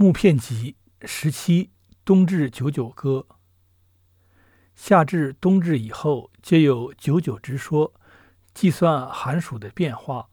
[0.00, 1.72] 木片集十七，
[2.04, 3.26] 冬至九九歌。
[4.76, 7.92] 夏至、冬至以后，皆有九九之说，
[8.54, 10.28] 计算寒暑的变化。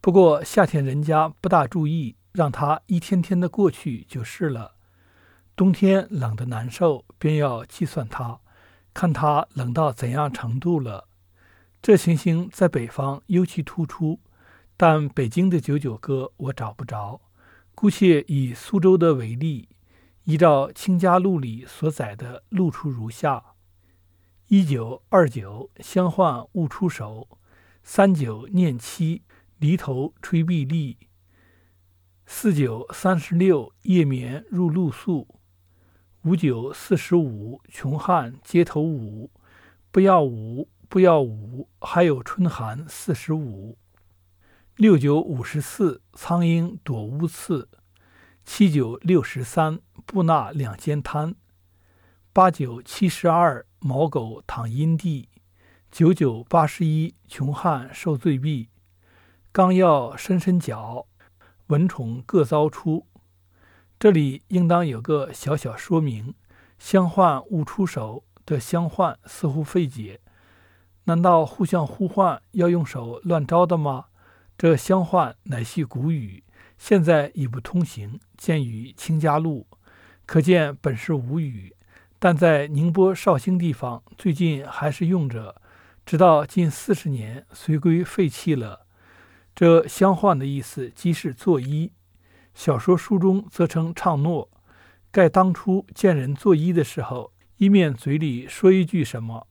[0.00, 4.74] 不过夏天人家不大注意，让它一天天的过去就是了。
[5.54, 8.40] 冬天冷的难受，便要计算它，
[8.92, 11.06] 看它冷到怎样程度了。
[11.80, 14.18] 这情形在北方尤其突出，
[14.76, 17.20] 但北京的九九歌我找不着。
[17.76, 19.68] 姑且以苏州的为例，
[20.24, 23.54] 依照《清嘉录》里所载的，录出如下：
[24.48, 27.28] 一九二九相唤勿出手；
[27.82, 29.24] 三九念七
[29.58, 30.96] 离头吹壁立；
[32.24, 35.26] 四九三十六夜眠入露宿；
[36.22, 39.30] 五九四十五穷汉街头舞；
[39.90, 43.76] 不要舞，不要舞，还有春寒四十五。
[44.76, 47.66] 六九五十四，苍鹰躲乌刺；
[48.44, 51.32] 七九六十三，布纳两间摊；
[52.34, 55.30] 八九七十二，毛狗躺阴地；
[55.90, 58.68] 九九八十一，穷汉受罪毙；
[59.50, 61.06] 刚要伸伸脚，
[61.68, 63.06] 蚊虫各遭出。
[63.98, 66.34] 这里应当有个小小说明：
[66.78, 70.20] 相换勿出手的相换似乎费解，
[71.04, 74.08] 难道互相呼唤要用手乱招的吗？
[74.58, 76.42] 这相唤乃系古语，
[76.78, 79.66] 现在已不通行，见于《清嘉录》，
[80.24, 81.76] 可见本是吴语，
[82.18, 85.60] 但在宁波绍兴地方最近还是用着，
[86.06, 88.86] 直到近四十年，随归废弃了。
[89.54, 91.90] 这相唤的意思即是作揖，
[92.54, 94.50] 小说书中则称唱诺，
[95.10, 99.46] 盖当初见人作揖的时候，一面嘴里说一句什么，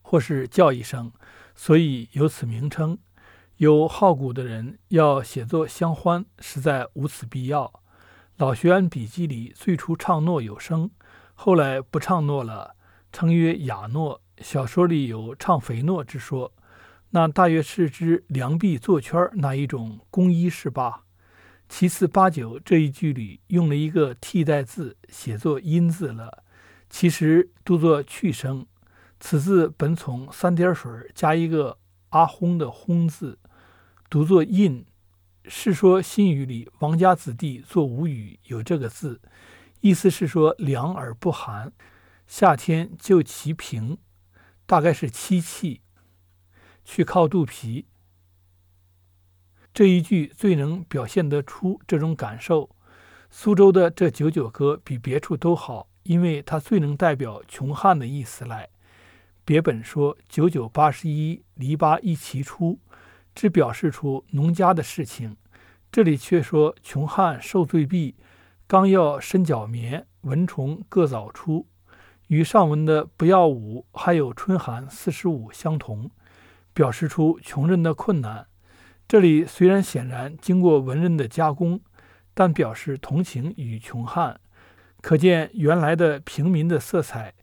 [0.00, 1.12] 或是叫一声，
[1.54, 2.98] 所以有此名称。
[3.58, 7.80] 有好古的人要写作相欢，实在无此必要。
[8.36, 10.90] 老学庵笔记里最初唱诺有声，
[11.32, 12.76] 后来不唱诺了，
[13.10, 14.20] 称曰雅诺。
[14.42, 16.52] 小说里有唱肥诺之说，
[17.12, 21.04] 那大约是指梁臂作圈那一种工衣是罢。
[21.66, 26.44] 其次八九这一句里用了一个替代字，写作音字了，
[26.90, 28.66] 其实读作去声。
[29.18, 31.78] 此字本从三点水加一个
[32.10, 33.38] 阿轰的轰字。
[34.08, 34.86] 读作印，
[35.46, 39.20] 是说新语里王家子弟作吴语有这个字，
[39.80, 41.72] 意思是说凉而不寒，
[42.28, 43.98] 夏天就其平，
[44.64, 45.80] 大概是七气，
[46.84, 47.86] 去靠肚皮。
[49.74, 52.70] 这一句最能表现得出这种感受。
[53.28, 58.68] 苏州的这九九歌比别处都好，因为它最能代表穷汉的意思来。
[59.44, 62.78] 别本说九九八十一，篱笆一齐出。
[63.36, 65.36] 只表示出农家的事情，
[65.92, 68.16] 这里却说穷汉受罪毕，
[68.66, 71.66] 刚要伸脚眠，蚊虫各早出，
[72.28, 76.10] 与上文的不要五还有春寒四十五相同，
[76.72, 78.46] 表示出穷人的困难。
[79.06, 81.80] 这里虽然显然经过文人的加工，
[82.32, 84.40] 但表示同情与穷汉，
[85.02, 87.34] 可见原来的平民的色彩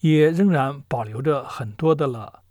[0.00, 2.42] 也仍然保留着很多的了。